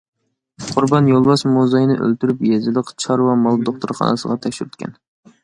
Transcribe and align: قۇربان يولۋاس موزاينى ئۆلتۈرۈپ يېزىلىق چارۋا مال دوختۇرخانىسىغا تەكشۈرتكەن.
قۇربان 0.69 1.09
يولۋاس 1.11 1.43
موزاينى 1.57 1.97
ئۆلتۈرۈپ 2.05 2.41
يېزىلىق 2.53 2.91
چارۋا 3.05 3.37
مال 3.45 3.61
دوختۇرخانىسىغا 3.69 4.41
تەكشۈرتكەن. 4.49 4.99